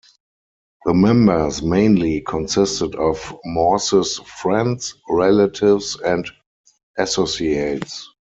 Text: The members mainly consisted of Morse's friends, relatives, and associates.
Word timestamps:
The 0.87 0.95
members 0.95 1.61
mainly 1.61 2.21
consisted 2.21 2.95
of 2.95 3.35
Morse's 3.45 4.17
friends, 4.17 4.95
relatives, 5.07 5.95
and 5.99 6.27
associates. 6.97 8.09